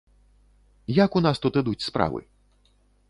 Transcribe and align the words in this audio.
Як 1.05 1.17
у 1.19 1.23
нас 1.25 1.43
тут 1.43 1.59
ідуць 1.61 1.85
справы? 1.89 2.19